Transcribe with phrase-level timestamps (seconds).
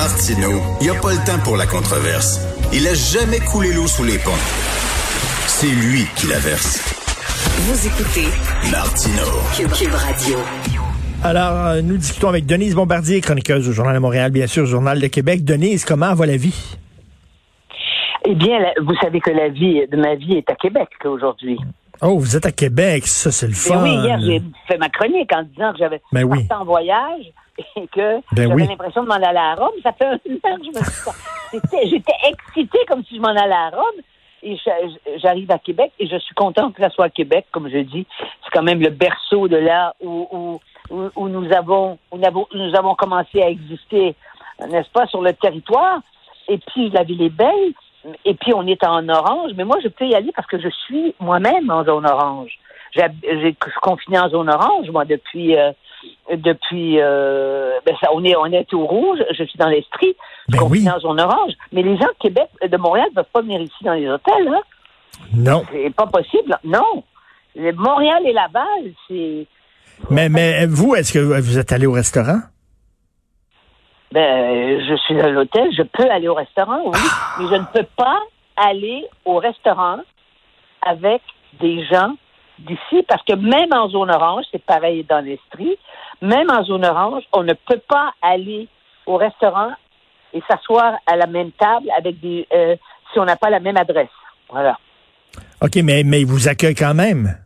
[0.00, 2.40] Martineau, il n'y a pas le temps pour la controverse.
[2.72, 4.40] Il a jamais coulé l'eau sous les ponts.
[5.44, 6.80] C'est lui qui la verse.
[7.68, 8.32] Vous écoutez
[8.72, 9.28] Martineau.
[9.52, 10.38] Cube, Radio.
[11.22, 14.98] Alors, euh, nous discutons avec Denise Bombardier, chroniqueuse au Journal de Montréal, bien sûr, Journal
[14.98, 15.44] de Québec.
[15.44, 16.78] Denise, comment va la vie?
[18.24, 21.58] Eh bien, vous savez que la vie de ma vie est à Québec aujourd'hui.
[22.02, 23.82] Oh, vous êtes à Québec, ça c'est le fun.
[23.82, 26.46] oui, hier, j'ai fait ma chronique en disant que j'avais Ben oui.
[26.50, 27.26] en voyage
[27.76, 28.66] et que Ben j'avais oui.
[28.68, 29.74] l'impression de m'en aller à Rome.
[29.82, 30.18] Ça fait un an
[30.56, 31.90] que je me suis...
[31.90, 34.00] J'étais- excitée comme si je m'en allais à Rome.
[34.42, 34.56] Et
[35.22, 38.06] j'arrive à Québec et je suis contente que ça soit à Québec, comme je dis.
[38.18, 40.58] C'est quand même le berceau de là où,
[40.90, 44.14] où, nous, avons, où nous avons commencé à exister,
[44.70, 46.00] n'est-ce pas, sur le territoire.
[46.48, 47.72] Et puis, la ville est belle.
[48.24, 49.52] Et puis, on est en orange.
[49.56, 52.58] Mais moi, je peux y aller parce que je suis moi-même en zone orange.
[52.94, 55.70] J'ai, confiné en zone orange, moi, depuis, euh,
[56.34, 59.18] depuis, euh, ben ça, on est, on est au rouge.
[59.38, 60.16] Je suis dans l'esprit.
[60.48, 60.88] Je Ben oui.
[60.90, 61.52] en zone orange.
[61.72, 64.48] Mais les gens de Québec, de Montréal, ne peuvent pas venir ici dans les hôtels,
[64.48, 64.62] hein.
[65.34, 65.64] Non.
[65.70, 66.58] C'est pas possible.
[66.64, 67.04] Non.
[67.56, 69.46] Montréal et Laval, c'est,
[70.08, 72.40] Mais, mais vous, est-ce que vous êtes allé au restaurant?
[74.12, 76.98] Ben, je suis à l'hôtel, je peux aller au restaurant, oui.
[77.38, 78.20] Mais je ne peux pas
[78.56, 79.98] aller au restaurant
[80.82, 81.22] avec
[81.60, 82.14] des gens
[82.58, 85.78] d'ici parce que même en zone orange, c'est pareil dans l'Estrie,
[86.20, 88.68] même en zone orange, on ne peut pas aller
[89.06, 89.70] au restaurant
[90.32, 92.76] et s'asseoir à la même table avec des euh,
[93.12, 94.08] si on n'a pas la même adresse.
[94.48, 94.78] Voilà.
[95.62, 97.36] OK, mais, mais ils vous accueillent quand même?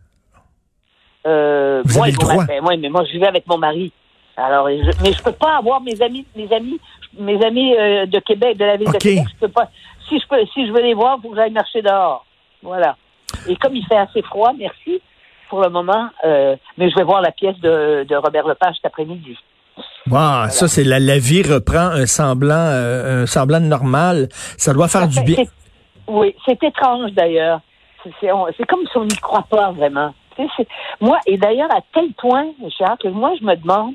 [1.26, 2.44] Euh, Vous moi, avez le droit.
[2.44, 3.92] Ouais, mais moi je vivais avec mon mari.
[4.36, 6.80] Alors, je, mais je peux pas avoir mes amis, mes amis,
[7.18, 9.24] mes amis euh, de Québec, de la ville de Québec.
[9.34, 9.68] Je peux pas.
[10.08, 12.27] Si je peux, si je veux les voir, faut que j'aille marcher dehors.
[12.62, 12.96] Voilà.
[13.48, 15.00] Et comme il fait assez froid, merci
[15.48, 16.08] pour le moment.
[16.24, 19.36] euh, mais je vais voir la pièce de, de Robert Lepage cet après-midi.
[20.10, 24.28] Wow, ça c'est la, la vie reprend un semblant, euh, un semblant de normal.
[24.58, 25.44] Ça doit faire du bien.
[26.06, 27.60] Oui, c'est étrange d'ailleurs.
[28.02, 30.12] C'est- C'est on- c'est comme si on n'y croit pas vraiment.
[31.01, 33.95] Moi, et d'ailleurs, à tel point, Richard, que moi, je me demande,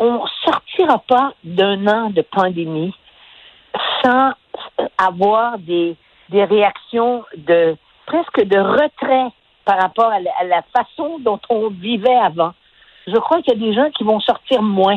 [0.00, 2.94] on sortira pas d'un an de pandémie
[4.02, 4.32] sans
[4.98, 5.96] avoir des,
[6.32, 9.30] réactions de presque de retrait
[9.64, 12.54] par rapport à la, façon dont on vivait avant.
[13.06, 14.96] Je crois qu'il y a des gens qui vont sortir moins.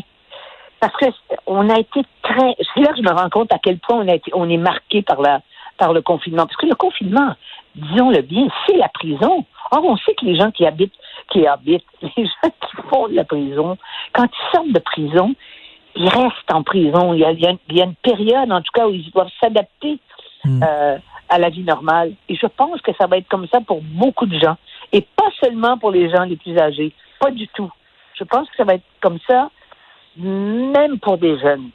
[0.79, 1.05] Parce que
[1.45, 2.55] on a été très.
[2.73, 5.41] C'est là que je me rends compte à quel point on est marqué par la,
[5.77, 6.45] par le confinement.
[6.45, 7.33] Parce que le confinement,
[7.75, 9.45] disons-le bien, c'est la prison.
[9.71, 10.93] Or, on sait que les gens qui habitent,
[11.29, 13.77] qui habitent, les gens qui font de la prison,
[14.13, 15.33] quand ils sortent de prison,
[15.95, 17.13] ils restent en prison.
[17.13, 18.87] Il y a, il y a une- il y a une période, en tout cas,
[18.87, 19.99] où ils doivent s'adapter
[20.45, 20.61] Hmm.
[20.61, 20.97] euh,
[21.29, 22.11] à la vie normale.
[22.27, 24.57] Et je pense que ça va être comme ça pour beaucoup de gens.
[24.91, 26.91] Et pas seulement pour les gens les plus âgés.
[27.19, 27.71] Pas du tout.
[28.19, 29.49] Je pense que ça va être comme ça,
[30.17, 31.69] même pour des jeunes.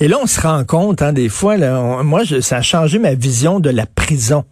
[0.00, 2.62] Et là, on se rend compte, hein, des fois, là, on- moi, je, ça a
[2.62, 4.44] changé ma vision de la prison.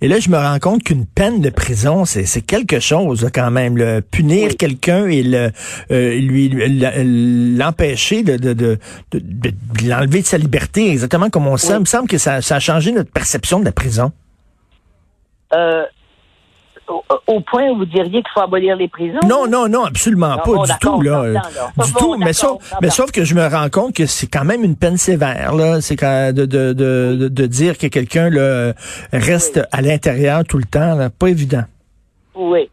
[0.00, 3.50] Et là, je me rends compte qu'une peine de prison, c'est quelque chose là, quand
[3.52, 3.76] même.
[3.76, 4.00] là.
[4.02, 4.56] Punir Oui.
[4.56, 5.50] quelqu'un et le,
[5.92, 6.48] euh, lui
[7.56, 8.78] l'empêcher de, de, de,
[9.12, 9.52] de, de
[9.88, 11.74] l'enlever de sa liberté, exactement comme on sait.
[11.74, 14.10] Il me semble que ça, ça a changé notre perception de la prison.
[15.54, 15.84] Euh,
[17.26, 19.20] au, point où vous diriez qu'il faut abolir les prisons?
[19.26, 21.22] Non, non, non, absolument pas, bon, du tout, là.
[21.32, 24.44] Du Bon, tout, mais sauf, mais sauf que je me rends compte que c'est quand
[24.44, 25.80] même une peine sévère, là.
[25.80, 28.30] C'est quand de, de, de, de, dire que quelqu'un,
[29.12, 29.62] reste Oui.
[29.72, 31.10] à l'intérieur tout le temps, là.
[31.10, 31.64] Pas évident.
[32.34, 32.70] Oui.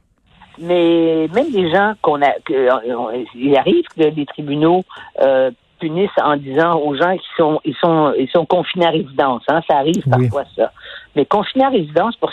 [0.59, 4.83] Mais même les gens qu'on a, euh, on- il arrive que les tribunaux
[5.21, 9.43] euh, punissent en disant aux gens qu'ils sont, ils sont, ils sont confinés à résidence.
[9.49, 10.29] Hein, ça arrive Oui.
[10.29, 10.71] parfois ça.
[11.17, 12.31] Mais confinés à résidence pour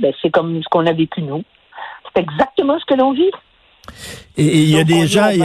[0.00, 1.42] ben c'est comme ce qu'on a vécu nous.
[2.14, 3.30] C'est exactement ce que l'on vit.
[4.36, 5.38] Et il y a des gens, il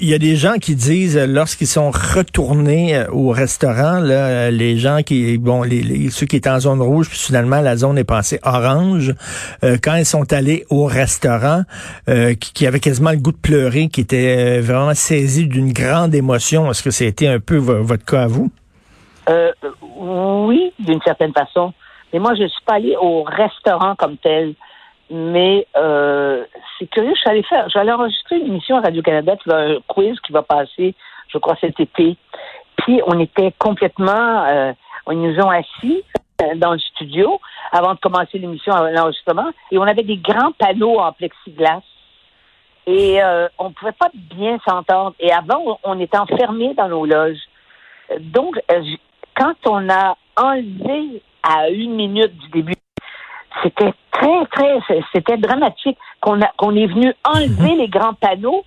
[0.00, 4.50] y, a- des gens qui disent euh, lorsqu'ils sont retournés euh, au restaurant, là, euh,
[4.50, 7.76] les gens qui, bon, les, les- ceux qui étaient en zone rouge, puis finalement la
[7.76, 9.14] zone est passée orange.
[9.64, 11.62] euh, quand ils sont allés au restaurant,
[12.10, 16.14] euh, qui, qui avaient quasiment le goût de pleurer, qui étaient vraiment saisis d'une grande
[16.14, 16.70] émotion.
[16.70, 18.50] Est-ce que été un peu vo- votre cas à vous?
[19.30, 19.52] Euh,
[19.98, 21.72] oui, d'une certaine façon.
[22.12, 24.54] Mais moi, je suis pas allée au restaurant comme tel.
[25.10, 26.44] Mais euh,
[26.78, 30.32] c'est curieux, je suis allée faire, j'allais enregistrer une émission à Radio-Canada, un quiz qui
[30.32, 30.94] va passer,
[31.28, 32.16] je crois, cet été.
[32.76, 34.72] Puis on était complètement, euh,
[35.10, 36.04] ils nous ont assis
[36.42, 37.40] euh, dans le studio
[37.72, 41.82] avant de commencer l'émission, avant l'enregistrement, et on avait des grands panneaux en plexiglas.
[42.86, 45.14] Et euh, on ne pouvait pas bien s'entendre.
[45.20, 47.42] Et avant, on, on était enfermés dans nos loges.
[48.10, 48.82] Euh, Donc, euh,
[49.36, 52.74] quand on a enlevé à une minute du début,
[53.62, 54.78] c'était très, très,
[55.12, 58.64] c'était dramatique qu'on qu'on est venu enlever les grands panneaux.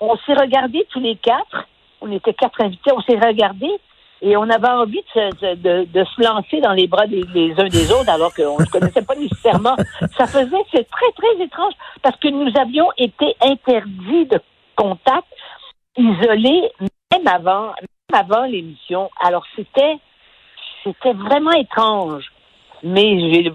[0.00, 1.66] On s'est regardés tous les quatre.
[2.00, 2.90] On était quatre invités.
[2.92, 3.78] On s'est regardés
[4.22, 7.24] Et on avait envie de, de, de se lancer dans les bras des,
[7.58, 9.76] uns des autres alors qu'on ne se connaissait pas nécessairement.
[10.18, 11.72] Ça faisait, c'est très, très étrange
[12.02, 14.40] parce que nous avions été interdits de
[14.76, 15.26] contact,
[15.96, 16.70] isolés,
[17.12, 19.10] même avant, même avant l'émission.
[19.22, 19.96] Alors c'était,
[20.82, 22.24] c'était vraiment étrange.
[22.82, 23.14] Mais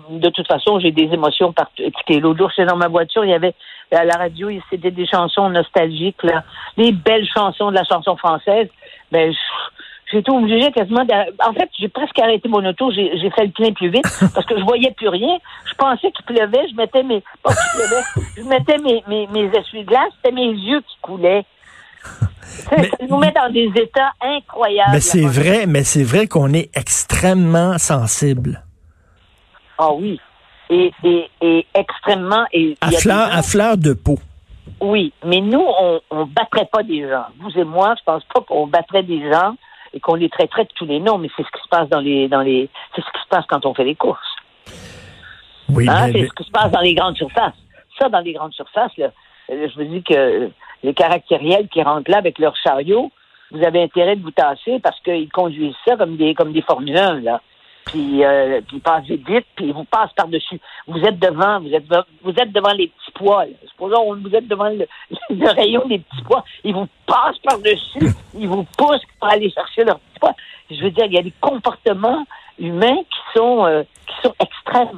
[0.10, 1.82] de toute façon, j'ai des émotions partout.
[1.82, 3.56] Écoutez, l'autre jour, j'étais dans ma voiture, il y avait
[3.92, 6.44] à la radio, c'était des chansons nostalgiques, là,
[6.78, 8.68] des belles chansons de la chanson française.
[9.12, 9.34] Ben,
[10.12, 11.04] j'ai été obligée quasiment.
[11.44, 12.92] En fait, j'ai presque arrêté mon auto.
[12.92, 14.06] J'ai fait le plein plus vite
[14.36, 15.38] parce que je voyais plus rien.
[15.66, 16.68] Je pensais qu'il pleuvait.
[16.70, 17.24] Je mettais mes...
[17.44, 18.04] Pas qu'il pleuvait.
[18.38, 20.14] Je mettais mes, mes, mes essuie-glaces.
[20.18, 21.46] C'était mes yeux qui coulaient.
[22.48, 22.76] Ça
[23.08, 24.92] nous met dans des états incroyables.
[24.94, 28.64] Mais c'est vrai, mais c'est vrai qu'on est extrêmement sensible.
[29.78, 30.20] Ah oui.
[30.70, 32.46] Et, et, et extrêmement...
[32.54, 34.18] Et, à, fleur, à fleur de peau.
[34.82, 35.64] Oui, mais nous,
[36.10, 37.26] on ne battrait pas des gens.
[37.40, 39.56] Vous et moi, je pense pas qu'on battrait des gens
[39.94, 42.02] et qu'on les traiterait de tous les noms, mais c'est ce qui se passe dans
[42.02, 44.20] les dans les c'est ce qui se passe quand on fait les courses.
[45.70, 47.54] Oui, hein, c'est ce qui se passe dans les grandes surfaces.
[47.98, 49.12] Ça, dans les grandes surfaces, là,
[49.50, 50.52] euh, je vous dis que
[50.86, 53.12] les caractériels qui rentrent là avec leur chariot,
[53.52, 56.98] vous avez intérêt de vous tasser parce qu'ils conduisent ça comme des comme des Formule
[56.98, 57.42] 1, là
[57.86, 60.60] puis, euh, puis passe vite, vite, puis vous passe par-dessus.
[60.88, 61.86] Vous êtes devant, vous êtes
[62.24, 63.46] vous êtes devant les petits pois.
[63.46, 63.52] Là.
[63.70, 64.88] Supposons vous êtes devant le,
[65.30, 66.44] le, rayon des petits pois.
[66.64, 70.34] Ils vous passent par-dessus, ils vous poussent pour aller chercher leurs petits pois.
[70.70, 72.26] Je veux dire, il y a des comportements
[72.58, 73.84] humains qui sont euh,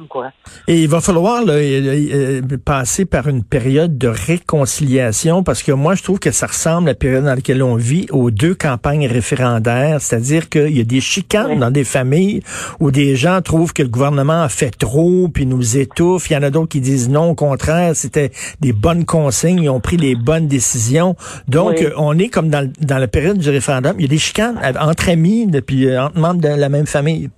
[0.08, 0.32] quoi.
[0.66, 5.72] Et il va falloir là, euh, euh, passer par une période de réconciliation parce que
[5.72, 8.54] moi, je trouve que ça ressemble à la période dans laquelle on vit aux deux
[8.54, 12.42] campagnes référendaires, c'est-à-dire qu'il y a des chicanes dans des familles
[12.80, 16.30] où des gens trouvent que le gouvernement a fait trop puis nous étouffe.
[16.30, 19.70] Il y en a d'autres qui disent non, au contraire, c'était des bonnes consignes, ils
[19.70, 21.16] ont pris les bonnes décisions.
[21.46, 23.94] Donc, on est comme dans, dans la période du référendum.
[23.98, 27.30] Il y a des chicanes entre amis, puis entre membres de la même famille.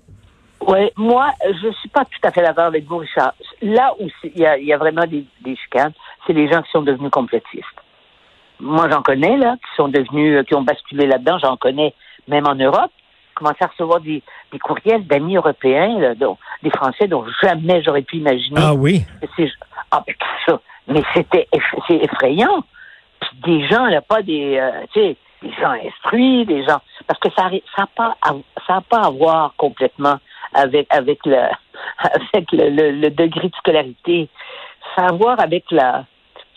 [0.67, 3.33] Oui, moi, je suis pas tout à fait d'accord avec vous, Richard.
[3.63, 5.93] Là où il y a, y a, vraiment des, des chicanes,
[6.27, 7.65] c'est les gens qui sont devenus complétistes.
[8.61, 11.95] Moi, j'en connais, là, qui sont devenus, euh, qui ont basculé là-dedans, j'en connais
[12.29, 12.91] même en Europe,
[13.35, 14.23] commencé à recevoir des,
[14.53, 18.61] des courriels d'amis européens, là, dont, des Français dont jamais j'aurais pu imaginer.
[18.63, 19.03] Ah oui?
[19.91, 20.15] Ah, ben,
[20.47, 20.61] ça.
[20.87, 21.49] Mais c'était
[21.89, 22.65] c'est effrayant.
[23.21, 27.19] Puis des gens, là, pas des, euh, tu sais, des gens instruits, des gens, parce
[27.19, 28.17] que ça ça pas,
[28.67, 30.19] ça n'a pas à voir complètement
[30.55, 31.37] avec avec le
[31.99, 34.29] avec le, degré de scolarité,
[34.97, 36.05] savoir avec la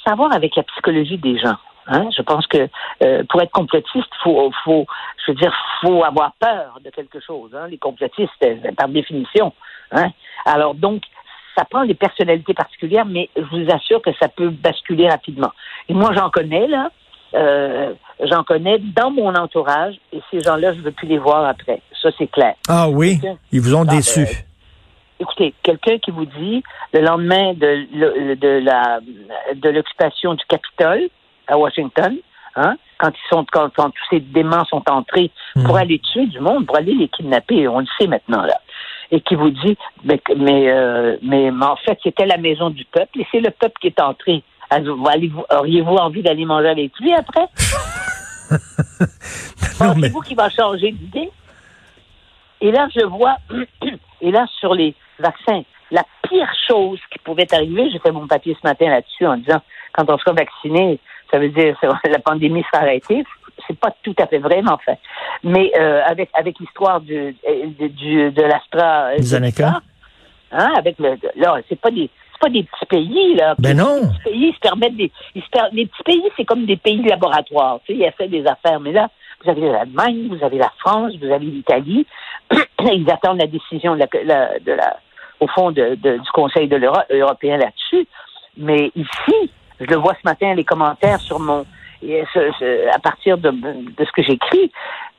[0.05, 1.57] savoir avec la psychologie des gens.
[1.87, 2.09] Hein?
[2.15, 2.69] Je pense que
[3.03, 4.85] euh, pour être complotiste, faut, faut,
[5.25, 7.53] je veux dire, faut avoir peur de quelque chose.
[7.53, 7.67] Hein?
[7.67, 9.53] Les complotistes, euh, par définition.
[9.91, 10.09] Hein?
[10.45, 11.03] Alors donc,
[11.57, 15.51] ça prend des personnalités particulières, mais je vous assure que ça peut basculer rapidement.
[15.87, 16.89] Et moi, j'en connais là.
[17.35, 21.45] Euh, j'en connais dans mon entourage et ces gens-là, je ne veux plus les voir
[21.45, 21.81] après.
[22.01, 22.55] Ça, c'est clair.
[22.67, 23.19] Ah oui?
[23.51, 24.21] Ils vous ont ah, déçu.
[24.21, 24.35] Ben,
[25.19, 26.63] écoutez, quelqu'un qui vous dit
[26.93, 28.99] le lendemain de, de la
[29.55, 31.09] de l'occupation du Capitole
[31.47, 32.15] à Washington,
[32.55, 35.31] hein, quand ils sont quand, tous ces déments sont entrés
[35.65, 35.77] pour hmm.
[35.77, 38.59] aller tuer du monde, pour aller les kidnapper, on le sait maintenant là,
[39.11, 43.19] et qui vous dit mais mais, euh, mais en fait c'était la maison du peuple
[43.19, 44.43] et c'est le peuple qui est entré
[44.79, 47.47] Auriez-vous envie d'aller manger avec lui après?
[49.77, 51.29] Pensez-vous qu'il va changer d'idée?
[52.61, 53.37] Et là, je vois,
[54.21, 58.55] et là, sur les vaccins, la pire chose qui pouvait arriver, j'ai fait mon papier
[58.59, 59.61] ce matin là-dessus en disant,
[59.93, 60.99] quand on sera vacciné,
[61.31, 63.23] ça veut dire que la pandémie sera arrêtée.
[63.67, 64.93] C'est pas tout à fait vrai, mais enfin.
[65.43, 67.35] Mais euh, avec avec l'histoire du,
[67.77, 69.09] du de l'Astra,
[70.51, 72.09] hein, avec le là, c'est pas des
[72.43, 73.55] pas des petits pays, là.
[73.57, 74.01] Ben non.
[74.01, 75.11] Les petits pays se permettent des.
[75.35, 77.79] les petits pays, c'est comme des pays laboratoires.
[77.85, 78.79] Tu sais, ils fait des affaires.
[78.79, 79.09] Mais là,
[79.43, 82.05] vous avez l'Allemagne, vous avez la France, vous avez l'Italie.
[82.81, 84.97] ils attendent la décision de la, de la,
[85.39, 88.07] au fond de, du Conseil de l'Europe européen là-dessus.
[88.57, 91.65] Mais ici, je le vois ce matin, les commentaires sur mon
[92.93, 94.71] à partir de, de ce que j'écris.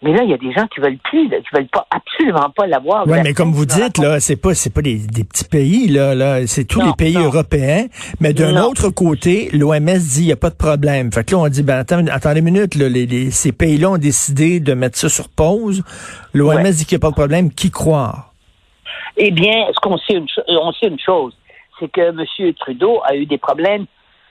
[0.02, 2.66] Mais là, il y a des gens qui veulent plus, qui veulent pas absolument pas
[2.66, 3.06] l'avoir.
[3.06, 6.14] Oui, mais comme vous dites, là, c'est pas c'est pas des, des, petits pays, là,
[6.14, 7.86] là c'est tous les pays européens.
[8.20, 11.10] Mais d'un autre côté, l'OMS dit il y a pas de problème.
[11.10, 13.98] Fait que là, on dit ben attendez, attendez une minute, là, les, ces pays-là ont
[13.98, 15.82] décidé de mettre ça sur pause.
[16.34, 17.50] L'OMS dit qu'il n'y a pas de problème.
[17.50, 18.32] Qui croire?
[19.16, 21.34] Eh bien, ce qu'on sait, une, on sait une chose,
[21.78, 22.52] c'est que M.
[22.54, 23.86] Trudeau a eu des problèmes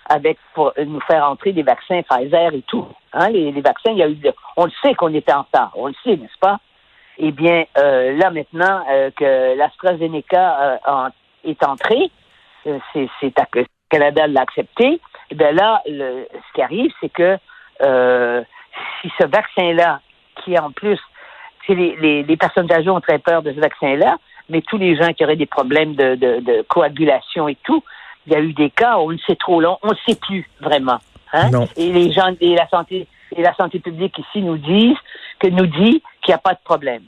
[0.09, 2.87] avec pour nous faire entrer des vaccins Pfizer et tout.
[3.13, 4.17] Hein, les, vaccins, il y a eu,
[4.57, 6.59] on le sait qu'on était en retard, on le sait, n'est-ce pas?
[7.17, 11.09] Eh bien, euh, là maintenant euh, que l'AstraZeneca euh,
[11.43, 12.09] est entré,
[12.63, 14.99] c'est c'est que Canada l'a accepté.
[15.29, 17.37] Eh bien là, le, ce qui arrive, c'est que
[19.01, 19.99] si ce vaccin-là,
[20.43, 20.99] qui en plus
[21.69, 24.17] les, les, personnes âgées ont très peur de ce vaccin-là,
[24.49, 27.83] mais tous les gens qui auraient des problèmes de, de, coagulation et tout,
[28.25, 30.15] il y a eu des cas où on ne sait trop long, on ne sait
[30.19, 30.99] plus vraiment.
[31.33, 31.49] Hein?
[31.75, 34.97] Et les gens et la santé et la santé publique ici nous disent
[35.39, 37.03] que nous dit qu'il n'y a pas de problème.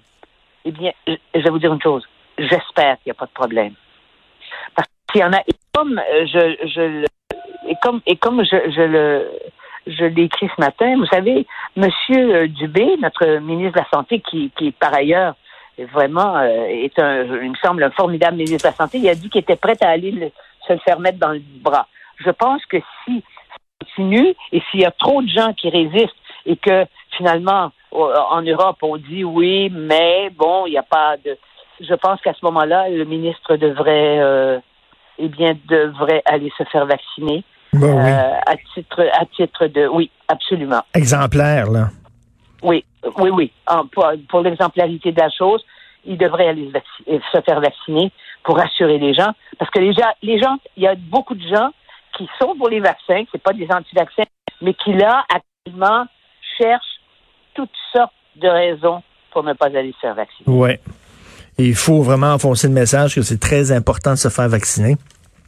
[0.66, 2.04] Eh bien, je vais vous dire une chose.
[2.38, 3.74] J'espère qu'il n'y a pas de problème.
[4.76, 7.06] Parce qu'il y en a, et comme euh, je, je
[7.70, 9.32] et comme et comme je, je le
[9.88, 11.46] je l'ai écrit ce matin, vous savez,
[11.76, 15.36] Monsieur euh, Dubé, notre ministre de la Santé, qui, qui par ailleurs
[15.78, 19.16] vraiment euh, est un, il me semble, un formidable ministre de la Santé, il a
[19.16, 20.32] dit qu'il était prêt à aller
[20.68, 21.88] se le faire mettre dans le bras.
[22.24, 26.16] Je pense que si ça continue et s'il y a trop de gens qui résistent
[26.46, 26.86] et que
[27.18, 31.38] finalement en Europe on dit oui, mais bon, il n'y a pas de.
[31.80, 34.60] Je pense qu'à ce moment-là, le ministre devrait, euh,
[35.18, 37.44] eh bien, devrait aller se faire vacciner.
[37.74, 38.10] Ben oui.
[38.10, 40.82] Euh, à titre, à titre de, oui, absolument.
[40.94, 41.90] Exemplaire là.
[42.64, 42.86] Oui,
[43.18, 43.52] oui, oui.
[43.92, 45.64] pour, pour l'exemplarité de la chose,
[46.06, 46.72] il devrait aller
[47.08, 48.12] se faire vacciner
[48.44, 49.32] pour rassurer les gens.
[49.58, 51.70] Parce que les gens, les gens, il y a beaucoup de gens
[52.18, 54.24] qui sont pour les vaccins, c'est pas des anti-vaccins,
[54.62, 56.06] mais qui là, actuellement,
[56.58, 57.02] cherchent
[57.54, 60.46] toutes sortes de raisons pour ne pas aller se faire vacciner.
[60.48, 60.72] Oui.
[61.58, 64.98] Il faut vraiment enfoncer le message que c'est très important de se faire vacciner.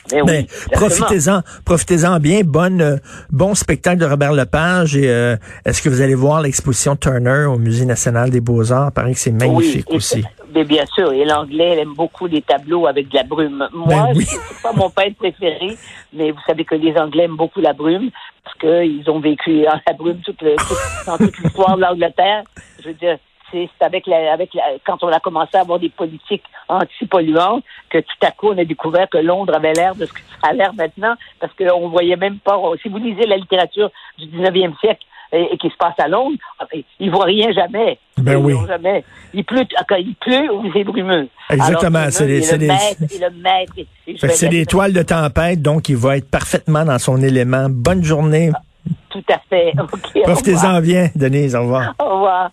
[0.09, 2.41] Ben Mais, profitez-en, profitez-en bien.
[2.45, 2.97] Bonne, euh,
[3.29, 4.95] bon spectacle de Robert Lepage.
[4.95, 5.35] Et euh,
[5.65, 8.93] est-ce que vous allez voir l'exposition Turner au Musée national des Beaux-Arts?
[8.93, 10.23] Paraît que c'est magnifique aussi.
[10.57, 13.69] Mais bien sûr, et l'anglais aime beaucoup les tableaux avec de la brume.
[13.73, 14.25] Moi, ben oui.
[14.25, 15.77] c'est pas mon peintre préféré,
[16.11, 18.09] mais vous savez que les Anglais aiment beaucoup la brume
[18.43, 20.55] parce qu'ils ont vécu dans la brume toute, le,
[21.05, 22.41] dans toute l'histoire de l'Angleterre.
[22.81, 23.19] Je veux dire,
[23.51, 27.99] c'est avec la, avec la, quand on a commencé à avoir des politiques anti-polluantes que
[27.99, 30.53] tout à coup on a découvert que Londres avait l'air de ce que ça a
[30.53, 32.59] l'air maintenant parce qu'on voyait même pas.
[32.81, 36.37] Si vous lisez la littérature du 19e siècle, et, qui se passe à Londres,
[36.99, 37.99] ils voient rien jamais.
[38.17, 38.53] Ben oui.
[38.67, 39.03] Jamais.
[39.33, 41.27] Il pleut, quand il pleut ou c'est brumeux.
[41.49, 42.05] Exactement.
[42.09, 42.69] C'est des, c'est des,
[44.27, 47.67] c'est des toiles de tempête, donc il va être parfaitement dans son élément.
[47.69, 48.51] Bonne journée.
[49.09, 49.73] Tout à fait.
[50.23, 51.55] Profitez-en bien, Denise.
[51.55, 51.93] Au revoir.
[51.99, 52.51] Au revoir.